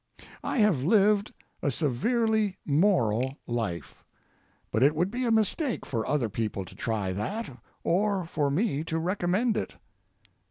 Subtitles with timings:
[0.43, 1.31] I have lived
[1.61, 4.03] a severely moral life.
[4.71, 8.83] But it would be a mistake for other people to try that, or for me
[8.85, 9.75] to recommend it.